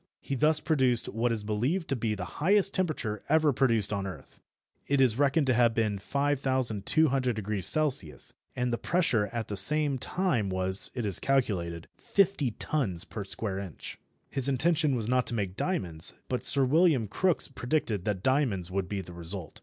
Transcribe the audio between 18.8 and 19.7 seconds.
be the result.